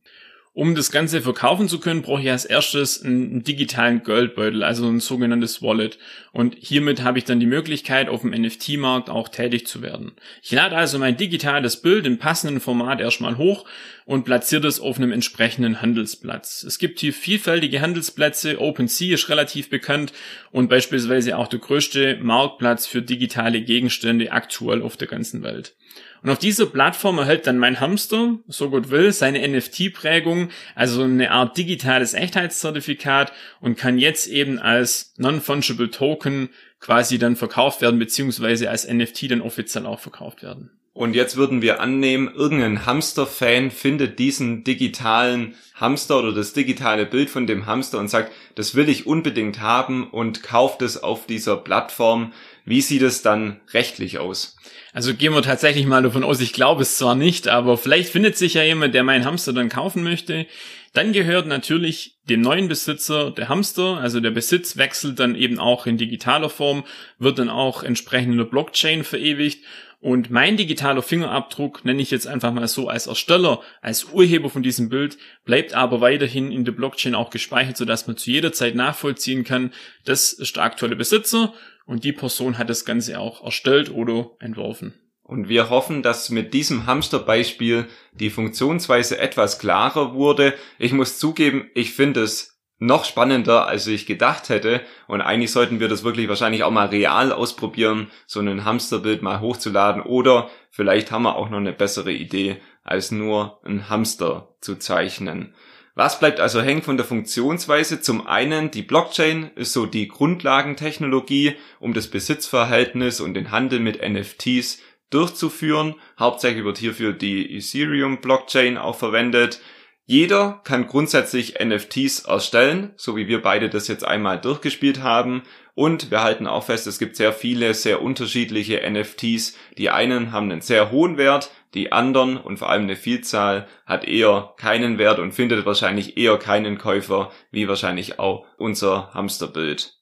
Um 0.54 0.74
das 0.74 0.90
Ganze 0.90 1.22
verkaufen 1.22 1.66
zu 1.66 1.80
können, 1.80 2.02
brauche 2.02 2.20
ich 2.20 2.30
als 2.30 2.44
erstes 2.44 3.02
einen 3.02 3.42
digitalen 3.42 4.02
Geldbeutel, 4.02 4.62
also 4.62 4.86
ein 4.86 5.00
sogenanntes 5.00 5.62
Wallet. 5.62 5.98
Und 6.30 6.56
hiermit 6.60 7.02
habe 7.02 7.16
ich 7.16 7.24
dann 7.24 7.40
die 7.40 7.46
Möglichkeit, 7.46 8.10
auf 8.10 8.20
dem 8.20 8.32
NFT-Markt 8.32 9.08
auch 9.08 9.30
tätig 9.30 9.66
zu 9.66 9.80
werden. 9.80 10.12
Ich 10.42 10.52
lade 10.52 10.76
also 10.76 10.98
mein 10.98 11.16
digitales 11.16 11.80
Bild 11.80 12.04
im 12.04 12.18
passenden 12.18 12.60
Format 12.60 13.00
erstmal 13.00 13.38
hoch 13.38 13.64
und 14.04 14.24
platziere 14.24 14.66
es 14.66 14.78
auf 14.78 14.98
einem 14.98 15.12
entsprechenden 15.12 15.80
Handelsplatz. 15.80 16.64
Es 16.64 16.78
gibt 16.78 17.00
hier 17.00 17.14
vielfältige 17.14 17.80
Handelsplätze. 17.80 18.60
OpenSea 18.60 19.14
ist 19.14 19.30
relativ 19.30 19.70
bekannt 19.70 20.12
und 20.50 20.68
beispielsweise 20.68 21.38
auch 21.38 21.48
der 21.48 21.60
größte 21.60 22.18
Marktplatz 22.20 22.86
für 22.86 23.00
digitale 23.00 23.62
Gegenstände 23.62 24.32
aktuell 24.32 24.82
auf 24.82 24.98
der 24.98 25.08
ganzen 25.08 25.42
Welt. 25.42 25.74
Und 26.22 26.30
auf 26.30 26.38
dieser 26.38 26.66
Plattform 26.66 27.18
erhält 27.18 27.48
dann 27.48 27.58
mein 27.58 27.80
Hamster, 27.80 28.38
so 28.46 28.70
gut 28.70 28.90
will, 28.90 29.12
seine 29.12 29.46
NFT-Prägung, 29.46 30.50
also 30.76 31.02
eine 31.02 31.32
Art 31.32 31.56
digitales 31.56 32.14
Echtheitszertifikat 32.14 33.32
und 33.60 33.76
kann 33.76 33.98
jetzt 33.98 34.28
eben 34.28 34.60
als 34.60 35.14
Non-Fungible 35.16 35.90
Token 35.90 36.50
quasi 36.78 37.18
dann 37.18 37.34
verkauft 37.34 37.80
werden, 37.80 37.98
beziehungsweise 37.98 38.70
als 38.70 38.88
NFT 38.88 39.32
dann 39.32 39.40
offiziell 39.40 39.84
auch 39.84 40.00
verkauft 40.00 40.44
werden. 40.44 40.70
Und 40.94 41.14
jetzt 41.14 41.36
würden 41.36 41.62
wir 41.62 41.80
annehmen, 41.80 42.30
irgendein 42.32 42.84
Hamster-Fan 42.84 43.70
findet 43.70 44.18
diesen 44.18 44.62
digitalen 44.62 45.54
Hamster 45.74 46.18
oder 46.18 46.32
das 46.32 46.52
digitale 46.52 47.06
Bild 47.06 47.30
von 47.30 47.46
dem 47.46 47.64
Hamster 47.64 47.98
und 47.98 48.08
sagt, 48.08 48.30
das 48.56 48.74
will 48.74 48.90
ich 48.90 49.06
unbedingt 49.06 49.60
haben 49.60 50.06
und 50.08 50.42
kauft 50.42 50.82
es 50.82 51.02
auf 51.02 51.26
dieser 51.26 51.56
Plattform. 51.56 52.34
Wie 52.66 52.82
sieht 52.82 53.02
es 53.02 53.22
dann 53.22 53.60
rechtlich 53.72 54.18
aus? 54.18 54.56
Also 54.94 55.14
gehen 55.14 55.32
wir 55.32 55.40
tatsächlich 55.40 55.86
mal 55.86 56.02
davon 56.02 56.22
aus, 56.22 56.40
ich 56.40 56.52
glaube 56.52 56.82
es 56.82 56.98
zwar 56.98 57.14
nicht, 57.14 57.48
aber 57.48 57.78
vielleicht 57.78 58.10
findet 58.10 58.36
sich 58.36 58.54
ja 58.54 58.62
jemand, 58.62 58.94
der 58.94 59.04
meinen 59.04 59.24
Hamster 59.24 59.54
dann 59.54 59.70
kaufen 59.70 60.02
möchte. 60.02 60.46
Dann 60.92 61.14
gehört 61.14 61.46
natürlich 61.46 62.18
dem 62.28 62.42
neuen 62.42 62.68
Besitzer 62.68 63.30
der 63.30 63.48
Hamster, 63.48 63.96
also 63.96 64.20
der 64.20 64.30
Besitz 64.30 64.76
wechselt 64.76 65.18
dann 65.18 65.34
eben 65.34 65.58
auch 65.58 65.86
in 65.86 65.96
digitaler 65.96 66.50
Form, 66.50 66.84
wird 67.18 67.38
dann 67.38 67.48
auch 67.48 67.82
entsprechend 67.82 68.32
in 68.32 68.38
der 68.38 68.44
Blockchain 68.44 69.02
verewigt 69.02 69.64
und 70.02 70.30
mein 70.30 70.56
digitaler 70.56 71.00
Fingerabdruck, 71.00 71.84
nenne 71.84 72.02
ich 72.02 72.10
jetzt 72.10 72.26
einfach 72.26 72.52
mal 72.52 72.66
so 72.66 72.88
als 72.88 73.06
Ersteller, 73.06 73.62
als 73.82 74.06
Urheber 74.06 74.50
von 74.50 74.64
diesem 74.64 74.88
Bild, 74.88 75.16
bleibt 75.44 75.74
aber 75.74 76.00
weiterhin 76.00 76.50
in 76.50 76.64
der 76.64 76.72
Blockchain 76.72 77.14
auch 77.14 77.30
gespeichert, 77.30 77.76
sodass 77.76 78.08
man 78.08 78.16
zu 78.16 78.32
jeder 78.32 78.52
Zeit 78.52 78.74
nachvollziehen 78.74 79.44
kann, 79.44 79.72
das 80.04 80.32
ist 80.32 80.56
der 80.56 80.64
aktuelle 80.64 80.96
Besitzer 80.96 81.54
und 81.92 82.04
die 82.04 82.12
Person 82.14 82.56
hat 82.56 82.70
das 82.70 82.86
Ganze 82.86 83.20
auch 83.20 83.44
erstellt 83.44 83.92
oder 83.92 84.30
entworfen. 84.40 84.94
Und 85.22 85.50
wir 85.50 85.68
hoffen, 85.68 86.02
dass 86.02 86.30
mit 86.30 86.54
diesem 86.54 86.86
Hamsterbeispiel 86.86 87.86
die 88.14 88.30
Funktionsweise 88.30 89.18
etwas 89.18 89.58
klarer 89.58 90.14
wurde. 90.14 90.54
Ich 90.78 90.94
muss 90.94 91.18
zugeben, 91.18 91.70
ich 91.74 91.92
finde 91.92 92.22
es 92.22 92.58
noch 92.78 93.04
spannender, 93.04 93.66
als 93.66 93.86
ich 93.86 94.06
gedacht 94.06 94.48
hätte. 94.48 94.80
Und 95.06 95.20
eigentlich 95.20 95.52
sollten 95.52 95.80
wir 95.80 95.88
das 95.88 96.02
wirklich 96.02 96.28
wahrscheinlich 96.28 96.64
auch 96.64 96.70
mal 96.70 96.86
real 96.86 97.30
ausprobieren, 97.30 98.10
so 98.26 98.40
ein 98.40 98.64
Hamsterbild 98.64 99.20
mal 99.20 99.40
hochzuladen. 99.40 100.00
Oder 100.00 100.48
vielleicht 100.70 101.12
haben 101.12 101.24
wir 101.24 101.36
auch 101.36 101.50
noch 101.50 101.58
eine 101.58 101.74
bessere 101.74 102.12
Idee, 102.12 102.56
als 102.84 103.10
nur 103.10 103.60
ein 103.66 103.90
Hamster 103.90 104.56
zu 104.62 104.76
zeichnen. 104.76 105.54
Was 105.94 106.18
bleibt 106.18 106.40
also 106.40 106.62
hängen 106.62 106.80
von 106.80 106.96
der 106.96 107.04
Funktionsweise? 107.04 108.00
Zum 108.00 108.26
einen, 108.26 108.70
die 108.70 108.82
Blockchain 108.82 109.50
ist 109.56 109.74
so 109.74 109.84
die 109.84 110.08
Grundlagentechnologie, 110.08 111.56
um 111.80 111.92
das 111.92 112.08
Besitzverhältnis 112.08 113.20
und 113.20 113.34
den 113.34 113.50
Handel 113.50 113.78
mit 113.78 114.00
NFTs 114.00 114.80
durchzuführen. 115.10 115.96
Hauptsächlich 116.18 116.64
wird 116.64 116.78
hierfür 116.78 117.12
die 117.12 117.58
Ethereum 117.58 118.22
Blockchain 118.22 118.78
auch 118.78 118.96
verwendet. 118.96 119.60
Jeder 120.04 120.60
kann 120.64 120.88
grundsätzlich 120.88 121.54
NFTs 121.64 122.20
erstellen, 122.24 122.92
so 122.96 123.16
wie 123.16 123.28
wir 123.28 123.40
beide 123.40 123.70
das 123.70 123.86
jetzt 123.86 124.04
einmal 124.04 124.40
durchgespielt 124.40 125.02
haben. 125.02 125.42
Und 125.74 126.10
wir 126.10 126.22
halten 126.22 126.46
auch 126.46 126.64
fest, 126.64 126.86
es 126.86 126.98
gibt 126.98 127.16
sehr 127.16 127.32
viele, 127.32 127.72
sehr 127.72 128.02
unterschiedliche 128.02 128.82
NFTs. 128.90 129.56
Die 129.78 129.90
einen 129.90 130.32
haben 130.32 130.50
einen 130.50 130.60
sehr 130.60 130.90
hohen 130.90 131.16
Wert, 131.16 131.50
die 131.74 131.92
anderen 131.92 132.36
und 132.36 132.58
vor 132.58 132.68
allem 132.68 132.82
eine 132.82 132.96
Vielzahl 132.96 133.66
hat 133.86 134.04
eher 134.04 134.54
keinen 134.58 134.98
Wert 134.98 135.18
und 135.18 135.32
findet 135.32 135.64
wahrscheinlich 135.64 136.18
eher 136.18 136.36
keinen 136.36 136.78
Käufer, 136.78 137.30
wie 137.50 137.68
wahrscheinlich 137.68 138.18
auch 138.18 138.44
unser 138.58 139.14
Hamsterbild. 139.14 140.01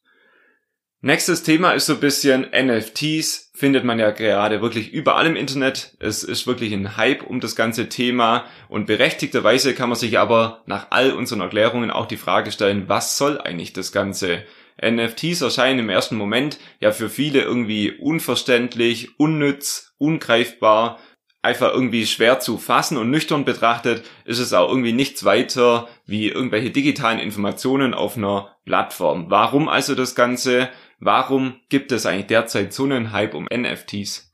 Nächstes 1.02 1.42
Thema 1.42 1.72
ist 1.72 1.86
so 1.86 1.94
ein 1.94 2.00
bisschen 2.00 2.46
NFTs. 2.52 3.52
Findet 3.54 3.84
man 3.84 3.98
ja 3.98 4.10
gerade 4.10 4.60
wirklich 4.60 4.92
überall 4.92 5.26
im 5.26 5.34
Internet. 5.34 5.96
Es 5.98 6.22
ist 6.22 6.46
wirklich 6.46 6.74
ein 6.74 6.98
Hype 6.98 7.22
um 7.22 7.40
das 7.40 7.56
ganze 7.56 7.88
Thema 7.88 8.44
und 8.68 8.84
berechtigterweise 8.84 9.72
kann 9.72 9.88
man 9.88 9.96
sich 9.96 10.18
aber 10.18 10.62
nach 10.66 10.88
all 10.90 11.12
unseren 11.12 11.40
Erklärungen 11.40 11.90
auch 11.90 12.04
die 12.04 12.18
Frage 12.18 12.52
stellen, 12.52 12.90
was 12.90 13.16
soll 13.16 13.40
eigentlich 13.40 13.72
das 13.72 13.92
Ganze? 13.92 14.44
NFTs 14.82 15.40
erscheinen 15.40 15.80
im 15.80 15.88
ersten 15.88 16.16
Moment 16.16 16.58
ja 16.80 16.92
für 16.92 17.08
viele 17.08 17.40
irgendwie 17.40 17.92
unverständlich, 17.92 19.18
unnütz, 19.18 19.94
ungreifbar, 19.96 20.98
einfach 21.42 21.72
irgendwie 21.72 22.06
schwer 22.06 22.40
zu 22.40 22.58
fassen 22.58 22.98
und 22.98 23.10
nüchtern 23.10 23.46
betrachtet 23.46 24.04
ist 24.26 24.38
es 24.38 24.52
auch 24.52 24.68
irgendwie 24.68 24.92
nichts 24.92 25.24
weiter 25.24 25.88
wie 26.04 26.28
irgendwelche 26.28 26.70
digitalen 26.70 27.18
Informationen 27.18 27.94
auf 27.94 28.16
einer 28.16 28.56
Plattform. 28.66 29.26
Warum 29.30 29.68
also 29.68 29.94
das 29.94 30.14
Ganze? 30.14 30.68
Warum 31.00 31.54
gibt 31.70 31.92
es 31.92 32.04
eigentlich 32.04 32.26
derzeit 32.26 32.74
so 32.74 32.84
einen 32.84 33.10
Hype 33.12 33.34
um 33.34 33.48
NFTs? 33.52 34.30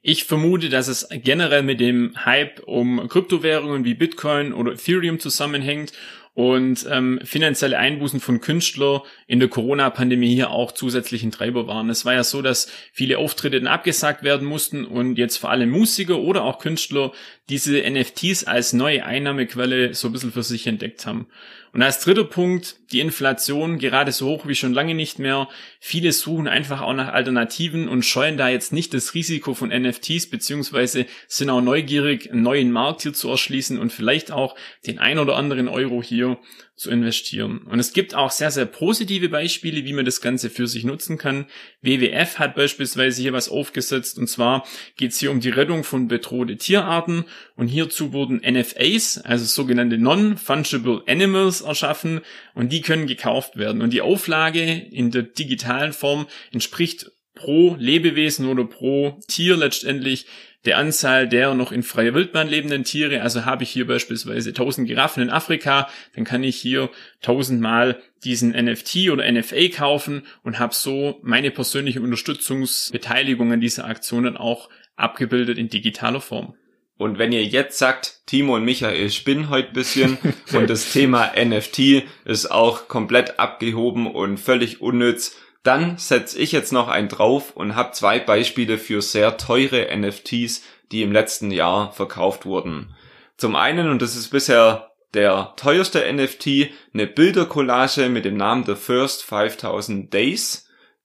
Ich 0.00 0.24
vermute, 0.24 0.68
dass 0.68 0.86
es 0.86 1.08
generell 1.10 1.62
mit 1.62 1.80
dem 1.80 2.12
Hype 2.24 2.60
um 2.66 3.08
Kryptowährungen 3.08 3.84
wie 3.84 3.94
Bitcoin 3.94 4.52
oder 4.52 4.72
Ethereum 4.72 5.18
zusammenhängt 5.18 5.92
und 6.34 6.86
ähm, 6.90 7.20
finanzielle 7.24 7.78
Einbußen 7.78 8.20
von 8.20 8.40
Künstlern 8.40 9.00
in 9.26 9.38
der 9.38 9.48
Corona-Pandemie 9.48 10.34
hier 10.34 10.50
auch 10.50 10.72
zusätzlichen 10.72 11.30
Treiber 11.30 11.66
waren. 11.66 11.88
Es 11.90 12.04
war 12.04 12.14
ja 12.14 12.24
so, 12.24 12.42
dass 12.42 12.68
viele 12.92 13.18
Auftritte 13.18 13.60
dann 13.60 13.68
abgesagt 13.68 14.24
werden 14.24 14.46
mussten 14.46 14.84
und 14.84 15.16
jetzt 15.16 15.38
vor 15.38 15.50
allem 15.50 15.70
Musiker 15.70 16.18
oder 16.18 16.44
auch 16.44 16.58
Künstler 16.58 17.12
diese 17.48 17.80
NFTs 17.88 18.44
als 18.44 18.72
neue 18.72 19.04
Einnahmequelle 19.04 19.94
so 19.94 20.08
ein 20.08 20.12
bisschen 20.12 20.32
für 20.32 20.42
sich 20.42 20.66
entdeckt 20.66 21.06
haben. 21.06 21.28
Und 21.74 21.82
als 21.82 21.98
dritter 21.98 22.22
Punkt, 22.22 22.76
die 22.92 23.00
Inflation 23.00 23.80
gerade 23.80 24.12
so 24.12 24.28
hoch 24.28 24.46
wie 24.46 24.54
schon 24.54 24.72
lange 24.72 24.94
nicht 24.94 25.18
mehr. 25.18 25.48
Viele 25.80 26.12
suchen 26.12 26.46
einfach 26.46 26.80
auch 26.80 26.92
nach 26.92 27.12
Alternativen 27.12 27.88
und 27.88 28.04
scheuen 28.04 28.36
da 28.36 28.48
jetzt 28.48 28.72
nicht 28.72 28.94
das 28.94 29.12
Risiko 29.14 29.54
von 29.54 29.70
NFTs, 29.70 30.30
beziehungsweise 30.30 31.06
sind 31.26 31.50
auch 31.50 31.60
neugierig, 31.60 32.30
einen 32.30 32.42
neuen 32.42 32.70
Markt 32.70 33.02
hier 33.02 33.12
zu 33.12 33.28
erschließen 33.28 33.76
und 33.76 33.92
vielleicht 33.92 34.30
auch 34.30 34.54
den 34.86 35.00
ein 35.00 35.18
oder 35.18 35.34
anderen 35.34 35.66
Euro 35.66 36.00
hier 36.00 36.38
zu 36.76 36.90
investieren. 36.90 37.58
Und 37.70 37.78
es 37.78 37.92
gibt 37.92 38.14
auch 38.14 38.32
sehr, 38.32 38.50
sehr 38.50 38.66
positive 38.66 39.28
Beispiele, 39.28 39.84
wie 39.84 39.92
man 39.92 40.04
das 40.04 40.20
Ganze 40.20 40.50
für 40.50 40.66
sich 40.66 40.84
nutzen 40.84 41.18
kann. 41.18 41.46
WWF 41.82 42.40
hat 42.40 42.56
beispielsweise 42.56 43.22
hier 43.22 43.32
was 43.32 43.48
aufgesetzt 43.48 44.18
und 44.18 44.26
zwar 44.26 44.66
geht 44.96 45.12
es 45.12 45.20
hier 45.20 45.30
um 45.30 45.38
die 45.38 45.50
Rettung 45.50 45.84
von 45.84 46.08
bedrohte 46.08 46.56
Tierarten 46.56 47.26
und 47.54 47.68
hierzu 47.68 48.12
wurden 48.12 48.42
NFAs, 48.44 49.18
also 49.18 49.44
sogenannte 49.44 49.98
Non-Fungible 49.98 51.04
Animals 51.06 51.60
erschaffen 51.60 52.20
und 52.54 52.72
die 52.72 52.80
können 52.80 53.06
gekauft 53.06 53.56
werden. 53.56 53.80
Und 53.80 53.92
die 53.92 54.02
Auflage 54.02 54.64
in 54.64 55.12
der 55.12 55.22
digitalen 55.22 55.92
Form 55.92 56.26
entspricht 56.50 57.12
pro 57.34 57.76
Lebewesen 57.78 58.48
oder 58.48 58.64
pro 58.64 59.20
Tier 59.28 59.56
letztendlich 59.56 60.26
der 60.64 60.78
Anzahl 60.78 61.28
der 61.28 61.54
noch 61.54 61.72
in 61.72 61.82
freier 61.82 62.14
Wildbahn 62.14 62.48
lebenden 62.48 62.84
Tiere. 62.84 63.22
Also 63.22 63.44
habe 63.44 63.64
ich 63.64 63.70
hier 63.70 63.86
beispielsweise 63.86 64.50
1000 64.50 64.88
Giraffen 64.88 65.22
in 65.22 65.30
Afrika, 65.30 65.88
dann 66.14 66.24
kann 66.24 66.42
ich 66.42 66.56
hier 66.56 66.90
1000 67.22 67.60
Mal 67.60 68.00
diesen 68.24 68.50
NFT 68.50 69.10
oder 69.10 69.30
NFA 69.30 69.68
kaufen 69.68 70.22
und 70.42 70.58
habe 70.58 70.74
so 70.74 71.20
meine 71.22 71.50
persönliche 71.50 72.00
Unterstützungsbeteiligung 72.00 73.52
an 73.52 73.60
dieser 73.60 73.84
Aktion 73.86 74.24
dann 74.24 74.36
auch 74.36 74.70
abgebildet 74.96 75.58
in 75.58 75.68
digitaler 75.68 76.20
Form. 76.20 76.54
Und 76.96 77.18
wenn 77.18 77.32
ihr 77.32 77.44
jetzt 77.44 77.78
sagt, 77.78 78.20
Timo 78.26 78.54
und 78.54 78.64
Michael 78.64 79.10
spinnen 79.10 79.50
heute 79.50 79.72
bisschen 79.72 80.16
und 80.52 80.70
das 80.70 80.92
Thema 80.92 81.32
NFT 81.36 82.04
ist 82.24 82.50
auch 82.50 82.88
komplett 82.88 83.40
abgehoben 83.40 84.06
und 84.06 84.38
völlig 84.38 84.80
unnütz, 84.80 85.36
dann 85.64 85.96
setze 85.96 86.38
ich 86.38 86.52
jetzt 86.52 86.72
noch 86.72 86.88
einen 86.88 87.08
drauf 87.08 87.56
und 87.56 87.74
habe 87.74 87.92
zwei 87.92 88.20
Beispiele 88.20 88.78
für 88.78 89.02
sehr 89.02 89.38
teure 89.38 89.88
NFTs, 89.96 90.62
die 90.92 91.02
im 91.02 91.10
letzten 91.10 91.50
Jahr 91.50 91.90
verkauft 91.92 92.46
wurden. 92.46 92.94
Zum 93.38 93.56
einen, 93.56 93.88
und 93.88 94.00
das 94.02 94.14
ist 94.14 94.28
bisher 94.28 94.92
der 95.14 95.54
teuerste 95.56 96.00
NFT, 96.12 96.70
eine 96.92 97.06
Bildercollage 97.06 98.10
mit 98.10 98.26
dem 98.26 98.36
Namen 98.36 98.64
The 98.66 98.74
First 98.74 99.24
5000 99.24 100.12
Days. 100.12 100.63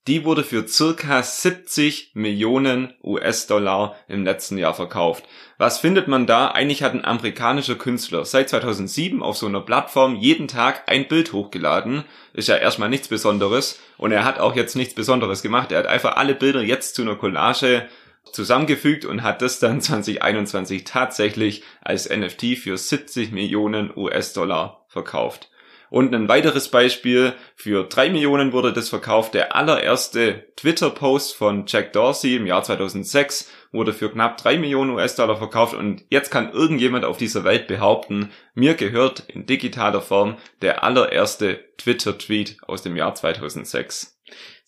Die 0.10 0.26
wurde 0.26 0.44
für 0.44 0.68
circa 0.68 1.22
70 1.22 2.14
Millionen 2.16 2.96
US-Dollar 3.04 3.96
im 4.08 4.26
letzten 4.26 4.58
Jahr 4.58 4.74
verkauft. 4.74 5.24
Was 5.60 5.78
findet 5.78 6.08
man 6.08 6.26
da? 6.26 6.48
Eigentlich 6.48 6.82
hat 6.82 6.96
ein 6.96 7.06
amerikanischer 7.06 7.76
Künstler 7.76 8.26
seit 8.26 8.50
2007 8.50 9.22
auf 9.22 9.38
so 9.38 9.46
einer 9.46 9.62
Plattform 9.62 10.16
jeden 10.16 10.48
Tag 10.48 10.82
ein 10.88 11.08
Bild 11.08 11.32
hochgeladen. 11.32 12.06
Ist 12.34 12.48
ja 12.48 12.56
erstmal 12.56 12.90
nichts 12.90 13.08
Besonderes. 13.08 13.80
Und 14.00 14.12
er 14.12 14.24
hat 14.26 14.40
auch 14.40 14.56
jetzt 14.56 14.76
nichts 14.76 14.96
Besonderes 14.96 15.44
gemacht. 15.44 15.72
Er 15.72 15.78
hat 15.78 15.86
einfach 15.86 16.18
alle 16.18 16.34
Bilder 16.34 16.64
jetzt 16.64 16.96
zu 16.96 17.04
einer 17.04 17.16
Collage 17.16 17.88
zusammengefügt 18.34 19.06
und 19.06 19.22
hat 19.22 19.44
das 19.44 19.60
dann 19.60 19.80
2021 19.80 20.86
tatsächlich 20.86 21.62
als 21.82 22.10
NFT 22.10 22.58
für 22.58 22.76
70 22.76 23.32
Millionen 23.32 23.96
US-Dollar 23.96 24.88
verkauft. 24.88 25.52
Und 25.90 26.14
ein 26.14 26.28
weiteres 26.28 26.70
Beispiel, 26.70 27.34
für 27.56 27.84
drei 27.84 28.10
Millionen 28.10 28.54
wurde 28.54 28.74
das 28.74 28.90
verkauft. 28.90 29.34
Der 29.34 29.56
allererste 29.56 30.46
Twitter-Post 30.56 31.36
von 31.36 31.66
Jack 31.68 31.94
Dorsey 31.94 32.36
im 32.36 32.46
Jahr 32.46 32.64
2006 32.64 33.50
wurde 33.72 33.94
für 33.94 34.12
knapp 34.12 34.38
drei 34.38 34.58
Millionen 34.58 34.92
US-Dollar 34.92 35.38
verkauft 35.38 35.74
und 35.74 36.04
jetzt 36.10 36.32
kann 36.32 36.52
irgendjemand 36.52 37.06
auf 37.06 37.18
dieser 37.18 37.44
Welt 37.44 37.68
behaupten, 37.68 38.32
mir 38.54 38.74
gehört 38.74 39.22
in 39.28 39.46
digitaler 39.46 40.02
Form 40.02 40.38
der 40.62 40.84
allererste 40.84 41.60
Twitter-Tweet 41.78 42.58
aus 42.68 42.82
dem 42.82 42.96
Jahr 42.96 43.16
2006. 43.16 44.19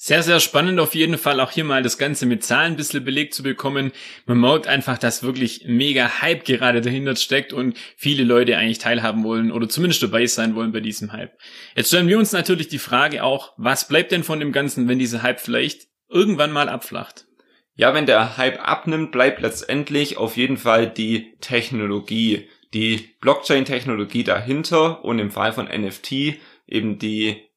Sehr, 0.03 0.23
sehr 0.23 0.39
spannend 0.39 0.79
auf 0.79 0.95
jeden 0.95 1.19
Fall 1.19 1.39
auch 1.39 1.51
hier 1.51 1.63
mal 1.63 1.83
das 1.83 1.99
Ganze 1.99 2.25
mit 2.25 2.43
Zahlen 2.43 2.73
ein 2.73 2.75
bisschen 2.75 3.05
belegt 3.05 3.35
zu 3.35 3.43
bekommen. 3.43 3.91
Man 4.25 4.39
merkt 4.39 4.65
einfach, 4.65 4.97
dass 4.97 5.21
wirklich 5.21 5.65
mega 5.67 6.21
Hype 6.21 6.43
gerade 6.43 6.81
dahinter 6.81 7.15
steckt 7.15 7.53
und 7.53 7.77
viele 7.97 8.23
Leute 8.23 8.57
eigentlich 8.57 8.79
teilhaben 8.79 9.23
wollen 9.23 9.51
oder 9.51 9.69
zumindest 9.69 10.01
dabei 10.01 10.25
sein 10.25 10.55
wollen 10.55 10.71
bei 10.71 10.79
diesem 10.79 11.11
Hype. 11.11 11.37
Jetzt 11.75 11.89
stellen 11.89 12.07
wir 12.07 12.17
uns 12.17 12.31
natürlich 12.31 12.67
die 12.67 12.79
Frage 12.79 13.23
auch, 13.23 13.53
was 13.57 13.87
bleibt 13.87 14.11
denn 14.11 14.23
von 14.23 14.39
dem 14.39 14.51
Ganzen, 14.51 14.87
wenn 14.87 14.97
dieser 14.97 15.21
Hype 15.21 15.39
vielleicht 15.39 15.87
irgendwann 16.09 16.51
mal 16.51 16.67
abflacht? 16.67 17.27
Ja, 17.75 17.93
wenn 17.93 18.05
der 18.05 18.37
Hype 18.37 18.59
abnimmt, 18.59 19.11
bleibt 19.11 19.41
letztendlich 19.41 20.17
auf 20.17 20.35
jeden 20.35 20.57
Fall 20.57 20.89
die 20.89 21.37
Technologie, 21.41 22.49
die 22.73 23.15
Blockchain-Technologie 23.21 24.23
dahinter 24.23 25.05
und 25.05 25.19
im 25.19 25.31
Fall 25.31 25.53
von 25.53 25.67
NFT 25.67 26.39
eben 26.67 26.97
die 26.99 27.50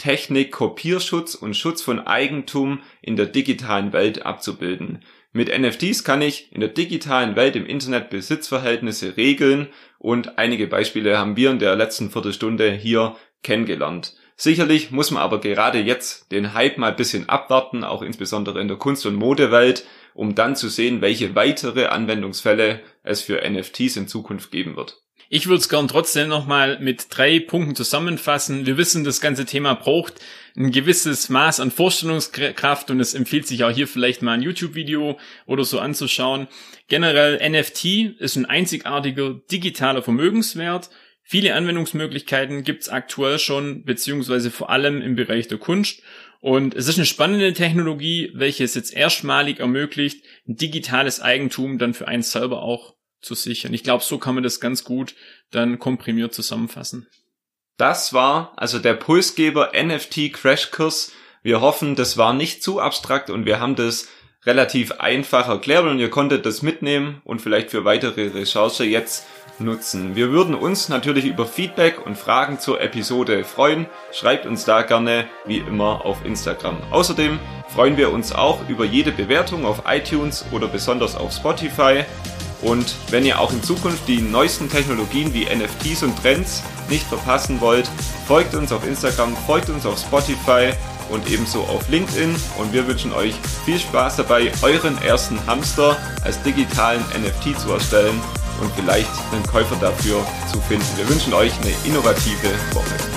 Technik, 0.00 0.50
Kopierschutz 0.50 1.34
und 1.34 1.54
Schutz 1.54 1.82
von 1.82 2.00
Eigentum 2.00 2.80
in 3.02 3.16
der 3.16 3.26
digitalen 3.26 3.92
Welt 3.92 4.24
abzubilden. 4.24 5.04
Mit 5.32 5.56
NFTs 5.56 6.04
kann 6.04 6.22
ich 6.22 6.50
in 6.52 6.60
der 6.60 6.70
digitalen 6.70 7.36
Welt 7.36 7.54
im 7.54 7.66
Internet 7.66 8.08
Besitzverhältnisse 8.08 9.18
regeln 9.18 9.68
und 9.98 10.38
einige 10.38 10.66
Beispiele 10.66 11.18
haben 11.18 11.36
wir 11.36 11.50
in 11.50 11.58
der 11.58 11.76
letzten 11.76 12.10
Viertelstunde 12.10 12.72
hier 12.72 13.14
kennengelernt. 13.42 14.14
Sicherlich 14.36 14.90
muss 14.90 15.10
man 15.10 15.22
aber 15.22 15.38
gerade 15.38 15.78
jetzt 15.80 16.32
den 16.32 16.54
Hype 16.54 16.78
mal 16.78 16.92
ein 16.92 16.96
bisschen 16.96 17.28
abwarten, 17.28 17.84
auch 17.84 18.00
insbesondere 18.00 18.58
in 18.58 18.68
der 18.68 18.78
Kunst- 18.78 19.04
und 19.04 19.16
Modewelt, 19.16 19.84
um 20.14 20.34
dann 20.34 20.56
zu 20.56 20.70
sehen, 20.70 21.02
welche 21.02 21.34
weitere 21.34 21.88
Anwendungsfälle 21.88 22.80
es 23.02 23.20
für 23.20 23.42
NFTs 23.46 23.98
in 23.98 24.08
Zukunft 24.08 24.50
geben 24.50 24.76
wird. 24.76 25.02
Ich 25.32 25.46
würde 25.46 25.60
es 25.60 25.68
gern 25.68 25.86
trotzdem 25.86 26.28
nochmal 26.28 26.80
mit 26.80 27.06
drei 27.08 27.38
Punkten 27.38 27.76
zusammenfassen. 27.76 28.66
Wir 28.66 28.76
wissen, 28.76 29.04
das 29.04 29.20
ganze 29.20 29.44
Thema 29.44 29.74
braucht 29.74 30.14
ein 30.56 30.72
gewisses 30.72 31.28
Maß 31.28 31.60
an 31.60 31.70
Vorstellungskraft 31.70 32.90
und 32.90 32.98
es 32.98 33.14
empfiehlt 33.14 33.46
sich 33.46 33.62
auch 33.62 33.70
hier 33.70 33.86
vielleicht 33.86 34.22
mal 34.22 34.32
ein 34.32 34.42
YouTube-Video 34.42 35.20
oder 35.46 35.62
so 35.62 35.78
anzuschauen. 35.78 36.48
Generell 36.88 37.48
NFT 37.48 38.18
ist 38.18 38.34
ein 38.34 38.46
einzigartiger 38.46 39.34
digitaler 39.52 40.02
Vermögenswert. 40.02 40.90
Viele 41.22 41.54
Anwendungsmöglichkeiten 41.54 42.64
gibt 42.64 42.82
es 42.82 42.88
aktuell 42.88 43.38
schon, 43.38 43.84
beziehungsweise 43.84 44.50
vor 44.50 44.70
allem 44.70 45.00
im 45.00 45.14
Bereich 45.14 45.46
der 45.46 45.58
Kunst. 45.58 46.02
Und 46.40 46.74
es 46.74 46.88
ist 46.88 46.96
eine 46.96 47.06
spannende 47.06 47.52
Technologie, 47.52 48.32
welche 48.34 48.64
es 48.64 48.74
jetzt 48.74 48.92
erstmalig 48.92 49.60
ermöglicht, 49.60 50.24
ein 50.48 50.56
digitales 50.56 51.20
Eigentum 51.20 51.78
dann 51.78 51.94
für 51.94 52.08
einen 52.08 52.22
selber 52.22 52.62
auch 52.62 52.96
zu 53.20 53.34
sichern. 53.34 53.74
Ich 53.74 53.84
glaube, 53.84 54.04
so 54.04 54.18
kann 54.18 54.34
man 54.34 54.44
das 54.44 54.60
ganz 54.60 54.84
gut 54.84 55.14
dann 55.50 55.78
komprimiert 55.78 56.34
zusammenfassen. 56.34 57.06
Das 57.76 58.12
war 58.12 58.52
also 58.56 58.78
der 58.78 58.94
Pulsgeber 58.94 59.72
NFT 59.74 60.32
Crashkurs. 60.32 61.12
Wir 61.42 61.60
hoffen, 61.60 61.96
das 61.96 62.18
war 62.18 62.34
nicht 62.34 62.62
zu 62.62 62.80
abstrakt 62.80 63.30
und 63.30 63.46
wir 63.46 63.58
haben 63.58 63.74
das 63.74 64.08
relativ 64.44 64.92
einfach 64.92 65.48
erklärt 65.48 65.84
und 65.84 65.98
ihr 65.98 66.10
konntet 66.10 66.46
das 66.46 66.62
mitnehmen 66.62 67.20
und 67.24 67.40
vielleicht 67.40 67.70
für 67.70 67.84
weitere 67.84 68.28
Recherche 68.28 68.84
jetzt 68.84 69.26
nutzen. 69.60 70.16
Wir 70.16 70.30
würden 70.30 70.54
uns 70.54 70.88
natürlich 70.88 71.26
über 71.26 71.46
Feedback 71.46 72.04
und 72.04 72.16
Fragen 72.16 72.58
zur 72.58 72.80
Episode 72.80 73.44
freuen. 73.44 73.86
Schreibt 74.12 74.46
uns 74.46 74.64
da 74.64 74.82
gerne 74.82 75.26
wie 75.44 75.58
immer 75.58 76.04
auf 76.04 76.24
Instagram. 76.24 76.78
Außerdem 76.90 77.38
freuen 77.68 77.96
wir 77.96 78.12
uns 78.12 78.32
auch 78.32 78.66
über 78.68 78.84
jede 78.84 79.12
Bewertung 79.12 79.64
auf 79.66 79.82
iTunes 79.86 80.44
oder 80.52 80.66
besonders 80.66 81.14
auf 81.16 81.32
Spotify. 81.32 82.04
Und 82.62 82.94
wenn 83.10 83.24
ihr 83.24 83.40
auch 83.40 83.52
in 83.52 83.62
Zukunft 83.62 84.06
die 84.06 84.20
neuesten 84.20 84.68
Technologien 84.68 85.32
wie 85.32 85.44
NFTs 85.44 86.02
und 86.02 86.20
Trends 86.20 86.62
nicht 86.88 87.06
verpassen 87.06 87.60
wollt, 87.60 87.88
folgt 88.26 88.54
uns 88.54 88.72
auf 88.72 88.86
Instagram, 88.86 89.34
folgt 89.46 89.70
uns 89.70 89.86
auf 89.86 89.98
Spotify 89.98 90.72
und 91.10 91.28
ebenso 91.30 91.62
auf 91.62 91.88
LinkedIn. 91.88 92.34
Und 92.58 92.72
wir 92.72 92.86
wünschen 92.86 93.12
euch 93.12 93.34
viel 93.64 93.78
Spaß 93.78 94.16
dabei, 94.16 94.52
euren 94.62 95.00
ersten 95.02 95.38
Hamster 95.46 95.96
als 96.24 96.40
digitalen 96.42 97.02
NFT 97.18 97.58
zu 97.58 97.72
erstellen 97.72 98.20
und 98.60 98.70
vielleicht 98.74 99.10
einen 99.32 99.46
Käufer 99.46 99.76
dafür 99.76 100.24
zu 100.52 100.60
finden. 100.60 100.86
Wir 100.96 101.08
wünschen 101.08 101.32
euch 101.32 101.52
eine 101.60 101.72
innovative 101.84 102.50
Woche. 102.74 103.09